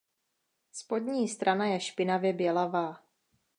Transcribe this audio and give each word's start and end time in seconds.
Spodní 0.71 1.27
strana 1.27 1.65
je 1.65 1.79
špinavě 1.79 2.33
bělavá. 2.33 3.03